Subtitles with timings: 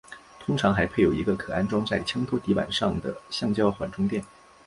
[0.39, 4.25] 通常还配有一个可安装在枪托底板上的橡胶缓冲垫。